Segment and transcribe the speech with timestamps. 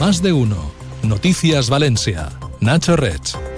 [0.00, 0.56] Más de uno.
[1.02, 2.30] Noticias Valencia.
[2.58, 3.49] Nacho Rech.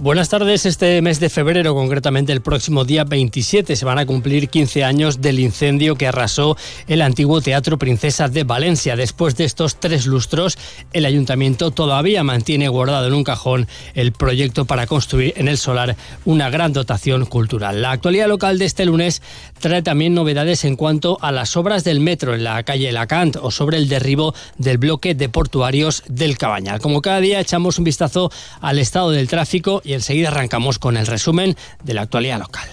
[0.00, 0.64] Buenas tardes.
[0.64, 5.20] Este mes de febrero, concretamente el próximo día 27, se van a cumplir 15 años
[5.20, 6.56] del incendio que arrasó
[6.86, 8.94] el antiguo Teatro Princesa de Valencia.
[8.94, 10.56] Después de estos tres lustros,
[10.92, 15.96] el ayuntamiento todavía mantiene guardado en un cajón el proyecto para construir en el solar
[16.24, 17.82] una gran dotación cultural.
[17.82, 19.20] La actualidad local de este lunes
[19.58, 23.50] trae también novedades en cuanto a las obras del metro en la calle Lacant o
[23.50, 26.78] sobre el derribo del bloque de portuarios del Cabañal.
[26.78, 28.30] Como cada día echamos un vistazo
[28.60, 32.68] al estado del tráfico y enseguida arrancamos con el resumen de la actualidad local.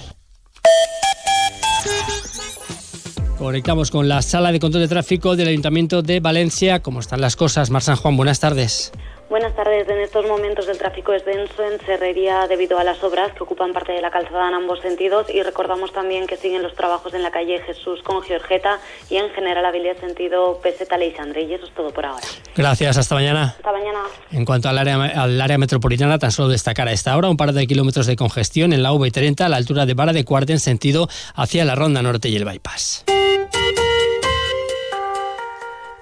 [3.37, 6.81] Conectamos con la sala de control de tráfico del Ayuntamiento de Valencia.
[6.81, 7.69] ¿Cómo están las cosas?
[7.69, 8.91] Mar San Juan, buenas tardes.
[9.35, 9.85] Buenas tardes.
[9.89, 13.73] En estos momentos el tráfico es denso en Serrería debido a las obras que ocupan
[13.73, 17.21] parte de la calzada en ambos sentidos y recordamos también que siguen los trabajos en
[17.21, 18.79] la calle Jesús con Georgeta
[19.09, 21.41] y en general habilidad sentido Peseta Leisandre.
[21.41, 22.25] Y eso es todo por ahora.
[22.55, 23.55] Gracias, hasta mañana.
[23.57, 23.99] Hasta mañana.
[24.31, 27.51] En cuanto al área, al área metropolitana, tan solo destacar a esta hora un par
[27.51, 30.61] de kilómetros de congestión en la V30 a la altura de Vara de Cuarta en
[30.61, 33.03] sentido hacia la Ronda Norte y el Bypass.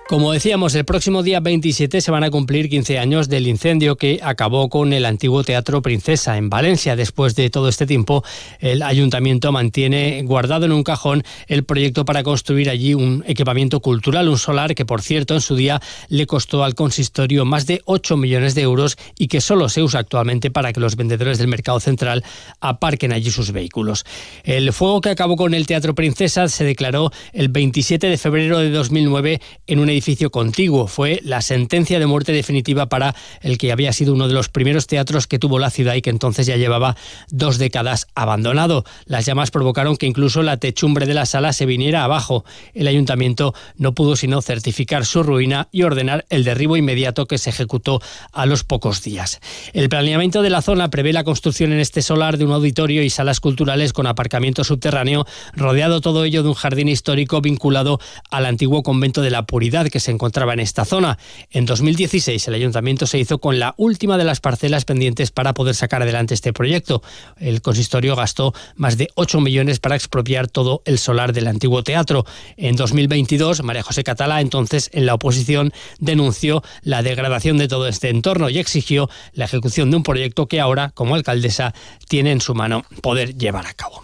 [0.09, 4.19] Como decíamos, el próximo día 27 se van a cumplir 15 años del incendio que
[4.21, 6.97] acabó con el antiguo Teatro Princesa en Valencia.
[6.97, 8.21] Después de todo este tiempo,
[8.59, 14.27] el ayuntamiento mantiene guardado en un cajón el proyecto para construir allí un equipamiento cultural,
[14.27, 18.17] un solar que, por cierto, en su día le costó al consistorio más de 8
[18.17, 21.79] millones de euros y que solo se usa actualmente para que los vendedores del mercado
[21.79, 22.25] central
[22.59, 24.03] aparquen allí sus vehículos.
[24.43, 28.69] El fuego que acabó con el Teatro Princesa se declaró el 27 de febrero de
[28.69, 30.87] 2009 en un edificio contiguo.
[30.87, 34.87] Fue la sentencia de muerte definitiva para el que había sido uno de los primeros
[34.87, 36.97] teatros que tuvo la ciudad y que entonces ya llevaba
[37.29, 38.83] dos décadas abandonado.
[39.05, 42.43] Las llamas provocaron que incluso la techumbre de la sala se viniera abajo.
[42.73, 47.49] El ayuntamiento no pudo sino certificar su ruina y ordenar el derribo inmediato que se
[47.49, 49.39] ejecutó a los pocos días.
[49.73, 53.09] El planeamiento de la zona prevé la construcción en este solar de un auditorio y
[53.09, 57.99] salas culturales con aparcamiento subterráneo, rodeado todo ello de un jardín histórico vinculado
[58.31, 61.17] al antiguo convento de la Puridad que se encontraba en esta zona.
[61.51, 65.75] En 2016 el ayuntamiento se hizo con la última de las parcelas pendientes para poder
[65.75, 67.01] sacar adelante este proyecto.
[67.37, 72.25] El consistorio gastó más de 8 millones para expropiar todo el solar del antiguo teatro.
[72.57, 78.09] En 2022 María José Catalá, entonces en la oposición, denunció la degradación de todo este
[78.09, 81.73] entorno y exigió la ejecución de un proyecto que ahora, como alcaldesa,
[82.07, 84.03] tiene en su mano poder llevar a cabo.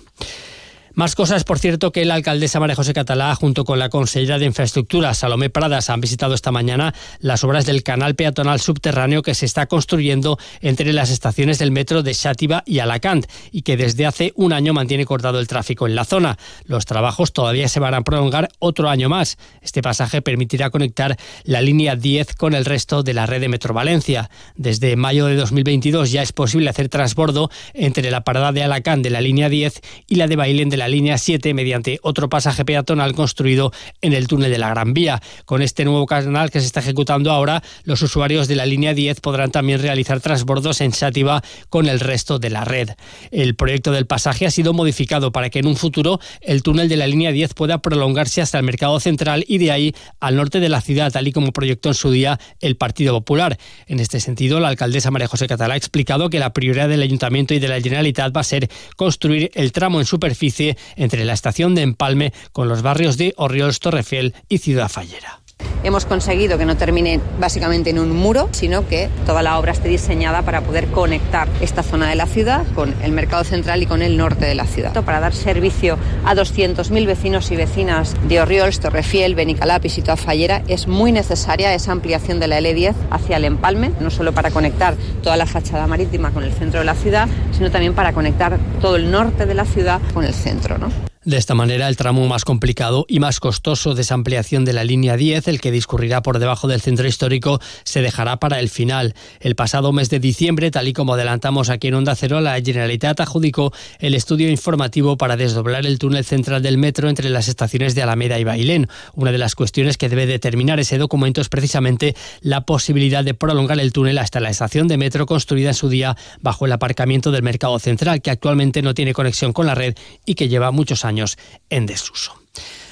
[0.99, 4.45] Más cosas, por cierto, que la alcaldesa María José Catalá, junto con la consejera de
[4.45, 9.45] Infraestructura, Salomé Pradas, han visitado esta mañana las obras del canal peatonal subterráneo que se
[9.45, 14.33] está construyendo entre las estaciones del metro de Xátiva y Alacant y que desde hace
[14.35, 16.37] un año mantiene cortado el tráfico en la zona.
[16.65, 19.37] Los trabajos todavía se van a prolongar otro año más.
[19.61, 21.15] Este pasaje permitirá conectar
[21.45, 24.29] la línea 10 con el resto de la red de Metro Valencia.
[24.57, 29.11] Desde mayo de 2022 ya es posible hacer transbordo entre la parada de Alacant de
[29.11, 33.13] la línea 10 y la de Bailén de la línea 7 mediante otro pasaje peatonal
[33.13, 35.21] construido en el túnel de la Gran Vía.
[35.45, 39.21] Con este nuevo canal que se está ejecutando ahora, los usuarios de la línea 10
[39.21, 42.89] podrán también realizar transbordos en Sátiva con el resto de la red.
[43.31, 46.97] El proyecto del pasaje ha sido modificado para que en un futuro el túnel de
[46.97, 50.69] la línea 10 pueda prolongarse hasta el mercado central y de ahí al norte de
[50.69, 53.57] la ciudad, tal y como proyectó en su día el Partido Popular.
[53.87, 57.53] En este sentido, la alcaldesa María José Catalá ha explicado que la prioridad del Ayuntamiento
[57.53, 61.75] y de la Generalitat va a ser construir el tramo en superficie entre la estación
[61.75, 65.41] de Empalme con los barrios de Orriols, Torrefiel y Ciudad Fallera.
[65.83, 69.87] Hemos conseguido que no termine básicamente en un muro, sino que toda la obra esté
[69.87, 74.01] diseñada para poder conectar esta zona de la ciudad con el mercado central y con
[74.01, 74.93] el norte de la ciudad.
[75.03, 80.63] Para dar servicio a 200.000 vecinos y vecinas de Orriols, Torrefiel, Benicalap y Ciudad Fallera
[80.67, 84.95] es muy necesaria esa ampliación de la L10 hacia el empalme, no solo para conectar
[85.23, 88.97] toda la fachada marítima con el centro de la ciudad, sino también para conectar todo
[88.97, 90.77] el norte de la ciudad con el centro.
[90.77, 91.08] ¿no?
[91.25, 94.85] De esta manera, el tramo más complicado y más costoso de esa ampliación de la
[94.85, 99.13] línea 10, el que discurrirá por debajo del centro histórico, se dejará para el final.
[99.41, 103.19] El pasado mes de diciembre, tal y como adelantamos aquí en Onda Cero, la Generalitat
[103.19, 108.03] adjudicó el estudio informativo para desdoblar el túnel central del metro entre las estaciones de
[108.03, 108.87] Alameda y Bailén.
[109.13, 113.81] Una de las cuestiones que debe determinar ese documento es precisamente la posibilidad de prolongar
[113.81, 117.43] el túnel hasta la estación de metro construida en su día bajo el aparcamiento del
[117.43, 119.95] mercado central, que actualmente no tiene conexión con la red
[120.25, 121.37] y que lleva muchos años años
[121.69, 122.39] en desuso.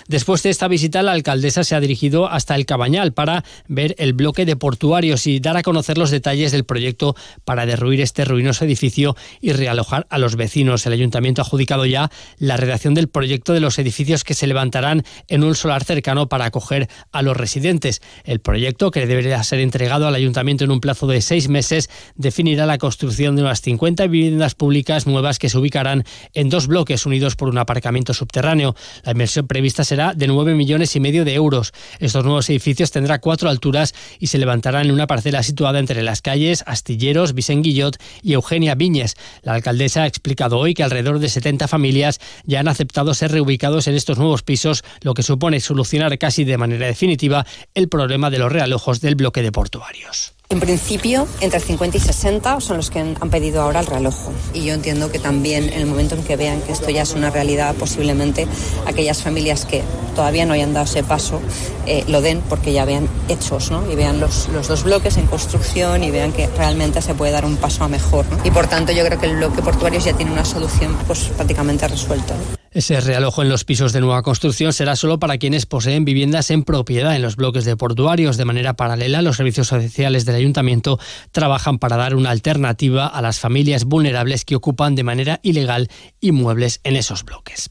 [0.07, 4.13] Después de esta visita, la alcaldesa se ha dirigido hasta el Cabañal para ver el
[4.13, 8.63] bloque de portuarios y dar a conocer los detalles del proyecto para derruir este ruinoso
[8.63, 10.85] edificio y realojar a los vecinos.
[10.85, 15.03] El ayuntamiento ha adjudicado ya la redacción del proyecto de los edificios que se levantarán
[15.27, 18.01] en un solar cercano para acoger a los residentes.
[18.23, 22.65] El proyecto, que debería ser entregado al ayuntamiento en un plazo de seis meses, definirá
[22.65, 27.35] la construcción de unas 50 viviendas públicas nuevas que se ubicarán en dos bloques unidos
[27.35, 28.73] por un aparcamiento subterráneo.
[29.03, 31.74] La inversión prevista será de 9 millones y medio de euros.
[31.98, 36.21] Estos nuevos edificios tendrán cuatro alturas y se levantarán en una parcela situada entre las
[36.21, 39.15] calles Astilleros, Vicent Guillot y Eugenia Viñes.
[39.42, 43.88] La alcaldesa ha explicado hoy que alrededor de 70 familias ya han aceptado ser reubicados
[43.88, 47.44] en estos nuevos pisos, lo que supone solucionar casi de manera definitiva
[47.74, 50.36] el problema de los realojos del bloque de portuarios.
[50.49, 54.31] En principio, entre 50 y 60 son los que han pedido ahora el realojo.
[54.53, 57.13] Y yo entiendo que también en el momento en que vean que esto ya es
[57.13, 58.47] una realidad, posiblemente
[58.85, 59.83] aquellas familias que
[60.15, 61.41] todavía no hayan dado ese paso
[61.85, 63.91] eh, lo den porque ya vean hechos ¿no?
[63.91, 67.44] y vean los, los, dos bloques en construcción y vean que realmente se puede dar
[67.44, 68.25] un paso a mejor.
[68.45, 71.89] Y por tanto, yo creo que el bloque portuario ya tiene una solución pues, prácticamente
[71.89, 72.35] resuelta.
[72.77, 76.62] Ese realojo en los pisos de nueva construcción será solo para quienes poseen viviendas en
[76.62, 78.38] propiedad en los bloques de portuarios.
[78.38, 81.00] De manera paralela, los servicios sociales del ayuntamiento
[81.31, 85.89] trabajan para dar una alternativa a las familias vulnerables que ocupan de manera ilegal
[86.21, 87.68] inmuebles en esos bloques.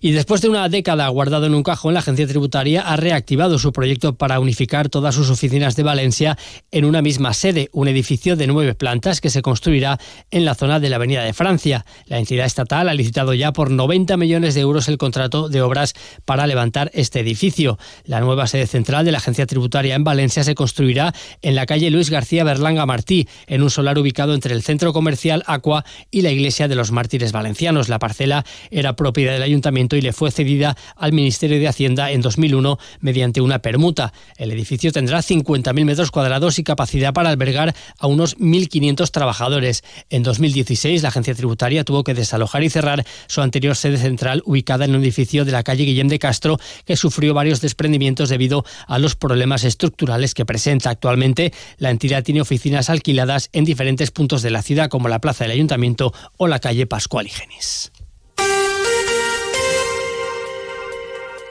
[0.00, 3.72] Y después de una década guardado en un cajón, la agencia tributaria ha reactivado su
[3.72, 6.38] proyecto para unificar todas sus oficinas de Valencia
[6.70, 9.98] en una misma sede, un edificio de nueve plantas que se construirá
[10.30, 11.84] en la zona de la Avenida de Francia.
[12.06, 15.94] La entidad estatal ha licitado ya por 90 millones de euros el contrato de obras
[16.24, 17.78] para levantar este edificio.
[18.04, 21.12] La nueva sede central de la agencia tributaria en Valencia se construirá
[21.42, 25.42] en la calle Luis García Berlanga Martí, en un solar ubicado entre el centro comercial
[25.46, 27.88] Aqua y la iglesia de los mártires valencianos.
[27.88, 32.20] La parcela era propiedad del ayuntamiento y le fue cedida al Ministerio de Hacienda en
[32.20, 34.12] 2001 mediante una permuta.
[34.36, 39.84] El edificio tendrá 50.000 metros cuadrados y capacidad para albergar a unos 1.500 trabajadores.
[40.10, 44.84] En 2016, la agencia tributaria tuvo que desalojar y cerrar su anterior sede central ubicada
[44.84, 48.98] en un edificio de la calle Guillem de Castro que sufrió varios desprendimientos debido a
[48.98, 51.52] los problemas estructurales que presenta actualmente.
[51.78, 55.52] La entidad tiene oficinas alquiladas en diferentes puntos de la ciudad como la Plaza del
[55.52, 57.97] Ayuntamiento o la calle Pascual y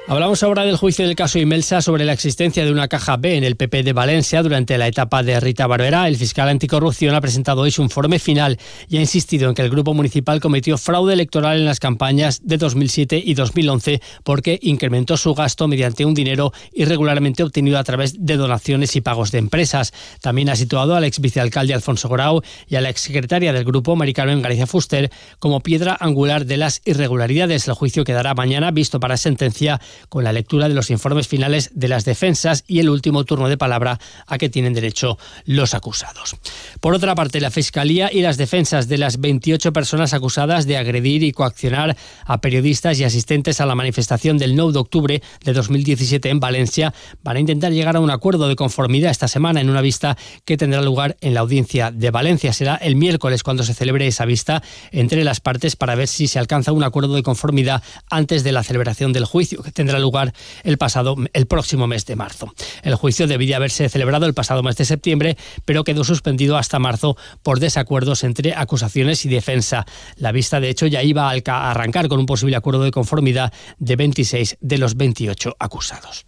[0.09, 3.44] Hablamos ahora del juicio del caso Imelsa sobre la existencia de una caja B en
[3.44, 6.07] el PP de Valencia durante la etapa de Rita Barberá.
[6.07, 8.57] El fiscal anticorrupción ha presentado hoy su informe final
[8.88, 12.56] y ha insistido en que el grupo municipal cometió fraude electoral en las campañas de
[12.56, 18.38] 2007 y 2011 porque incrementó su gasto mediante un dinero irregularmente obtenido a través de
[18.38, 19.92] donaciones y pagos de empresas.
[20.21, 24.42] También ha situado al ex vicealcalde Alfonso Grau y a la exsecretaria del grupo, Maricarmen
[24.42, 27.68] Galicia Fuster, como piedra angular de las irregularidades.
[27.68, 31.88] El juicio quedará mañana visto para sentencia con la lectura de los informes finales de
[31.88, 36.35] las defensas y el último turno de palabra a que tienen derecho los acusados.
[36.79, 41.23] Por otra parte, la Fiscalía y las defensas de las 28 personas acusadas de agredir
[41.23, 41.95] y coaccionar
[42.25, 46.94] a periodistas y asistentes a la manifestación del 9 de octubre de 2017 en Valencia
[47.23, 50.57] van a intentar llegar a un acuerdo de conformidad esta semana en una vista que
[50.57, 52.53] tendrá lugar en la audiencia de Valencia.
[52.53, 54.61] Será el miércoles cuando se celebre esa vista
[54.91, 58.63] entre las partes para ver si se alcanza un acuerdo de conformidad antes de la
[58.63, 62.53] celebración del juicio que tendrá lugar el pasado el próximo mes de marzo.
[62.83, 67.17] El juicio debía haberse celebrado el pasado mes de septiembre, pero quedó suspendido hasta marzo
[67.43, 69.85] por desacuerdos entre acusaciones y defensa.
[70.15, 73.95] La vista, de hecho, ya iba a arrancar con un posible acuerdo de conformidad de
[73.95, 76.25] 26 de los 28 acusados.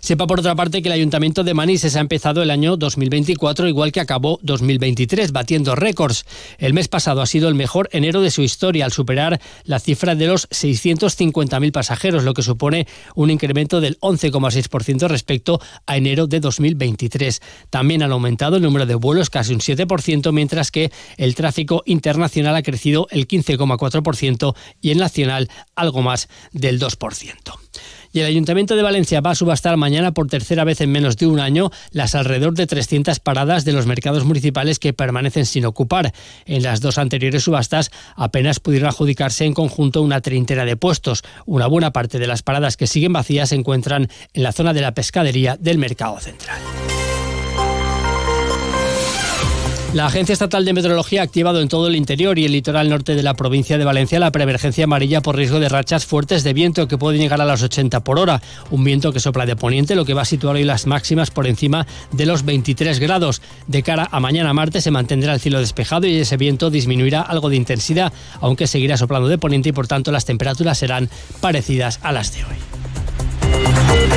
[0.00, 3.92] Sepa por otra parte que el Ayuntamiento de Manises ha empezado el año 2024 igual
[3.92, 6.24] que acabó 2023, batiendo récords.
[6.58, 10.14] El mes pasado ha sido el mejor enero de su historia al superar la cifra
[10.14, 16.40] de los 650.000 pasajeros, lo que supone un incremento del 11,6% respecto a enero de
[16.40, 17.40] 2023.
[17.70, 22.56] También han aumentado el número de vuelos casi un 7%, mientras que el tráfico internacional
[22.56, 27.60] ha crecido el 15,4% y el nacional algo más del 2%.
[28.12, 31.26] Y el Ayuntamiento de Valencia va a subastar mañana por tercera vez en menos de
[31.26, 36.12] un año las alrededor de 300 paradas de los mercados municipales que permanecen sin ocupar.
[36.44, 41.22] En las dos anteriores subastas apenas pudieron adjudicarse en conjunto una treintena de puestos.
[41.46, 44.80] Una buena parte de las paradas que siguen vacías se encuentran en la zona de
[44.80, 46.60] la pescadería del mercado central.
[49.92, 53.16] La Agencia Estatal de Meteorología ha activado en todo el interior y el litoral norte
[53.16, 56.86] de la provincia de Valencia la preemergencia amarilla por riesgo de rachas fuertes de viento
[56.86, 58.40] que pueden llegar a los 80 por hora.
[58.70, 61.48] Un viento que sopla de poniente, lo que va a situar hoy las máximas por
[61.48, 63.42] encima de los 23 grados.
[63.66, 67.48] De cara a mañana martes se mantendrá el cielo despejado y ese viento disminuirá algo
[67.48, 72.12] de intensidad, aunque seguirá soplando de poniente y por tanto las temperaturas serán parecidas a
[72.12, 74.09] las de hoy.